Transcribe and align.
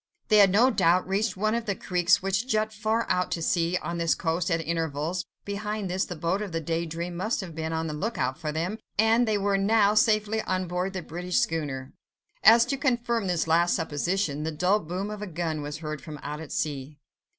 They 0.29 0.37
had 0.37 0.49
no 0.49 0.71
doubt 0.71 1.07
reached 1.07 1.37
one 1.37 1.53
of 1.53 1.67
the 1.67 1.75
creeks 1.75 2.23
which 2.23 2.47
jut 2.47 2.73
far 2.73 3.05
out 3.07 3.29
to 3.33 3.41
sea 3.43 3.77
on 3.83 3.99
this 3.99 4.15
coast 4.15 4.49
at 4.49 4.59
intervals; 4.59 5.25
behind 5.45 5.91
this, 5.91 6.05
the 6.05 6.15
boat 6.15 6.41
of 6.41 6.51
the 6.51 6.59
Day 6.59 6.87
Dream 6.87 7.15
must 7.15 7.39
have 7.41 7.53
been 7.53 7.71
on 7.71 7.85
the 7.85 7.93
look 7.93 8.17
out 8.17 8.35
for 8.39 8.51
them, 8.51 8.79
and 8.97 9.27
they 9.27 9.37
were 9.37 9.57
by 9.57 9.61
now 9.63 9.93
safely 9.93 10.41
on 10.41 10.67
board 10.67 10.93
the 10.93 11.03
British 11.03 11.37
schooner. 11.37 11.93
As 12.43 12.63
if 12.63 12.69
to 12.69 12.77
confirm 12.77 13.27
this 13.27 13.45
last 13.47 13.75
supposition, 13.75 14.41
the 14.41 14.51
dull 14.51 14.79
boom 14.79 15.11
of 15.11 15.21
a 15.21 15.27
gun 15.27 15.61
was 15.61 15.77
heard 15.77 16.01
from 16.01 16.17
out 16.23 16.39
at 16.41 16.51
sea. 16.51 16.97